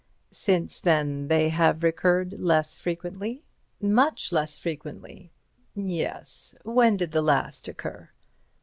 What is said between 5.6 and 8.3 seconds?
"Yes—when did the last occur?"